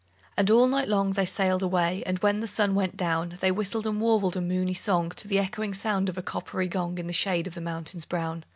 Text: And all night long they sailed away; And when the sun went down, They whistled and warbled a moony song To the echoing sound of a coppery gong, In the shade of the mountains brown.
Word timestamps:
And 0.35 0.49
all 0.49 0.65
night 0.67 0.87
long 0.87 1.11
they 1.13 1.25
sailed 1.27 1.61
away; 1.61 2.01
And 2.07 2.17
when 2.23 2.39
the 2.39 2.47
sun 2.47 2.73
went 2.73 2.97
down, 2.97 3.37
They 3.39 3.51
whistled 3.51 3.85
and 3.85 4.01
warbled 4.01 4.35
a 4.35 4.41
moony 4.41 4.73
song 4.73 5.11
To 5.11 5.27
the 5.27 5.37
echoing 5.37 5.75
sound 5.75 6.09
of 6.09 6.17
a 6.17 6.23
coppery 6.23 6.67
gong, 6.67 6.97
In 6.97 7.05
the 7.05 7.13
shade 7.13 7.45
of 7.45 7.53
the 7.53 7.61
mountains 7.61 8.05
brown. 8.05 8.43